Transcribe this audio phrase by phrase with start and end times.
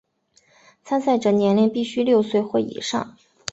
[0.83, 3.15] 参赛者年龄必须六岁或以上。